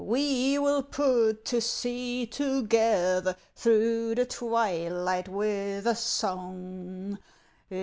[0.03, 7.19] We will put to sea together Through the twilight with a song.